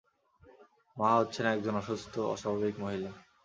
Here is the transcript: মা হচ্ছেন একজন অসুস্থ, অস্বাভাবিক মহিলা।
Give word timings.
মা 0.97 1.09
হচ্ছেন 1.19 1.45
একজন 1.45 1.73
অসুস্থ, 1.75 2.13
অস্বাভাবিক 2.33 2.75
মহিলা। 2.79 3.11